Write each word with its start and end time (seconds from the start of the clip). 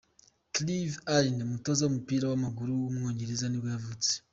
Clive 0.53 0.95
Allen, 1.15 1.39
umutoza 1.47 1.81
w’umupira 1.83 2.25
w’amaguru 2.27 2.71
w’umwongereza 2.81 3.45
nibwo 3.47 3.67
yavutse. 3.75 4.13